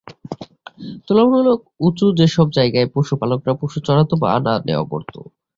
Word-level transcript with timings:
তূলনামূলক 1.05 1.59
উঁচু 1.79 2.05
সেসব 2.19 2.47
জায়গায় 2.57 2.87
পশুপালকরা 2.93 3.53
পশু 3.59 3.77
চড়াতো 3.87 4.13
বা 4.21 4.27
আনা 4.37 4.53
নেয়া 4.65 4.83
করত। 4.91 5.15